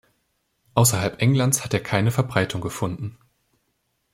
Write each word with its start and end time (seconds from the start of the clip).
Außerhalb 0.73 1.21
Englands 1.21 1.63
hat 1.63 1.75
er 1.75 1.79
keine 1.79 2.09
Verbreitung 2.09 2.59
gefunden. 2.59 3.19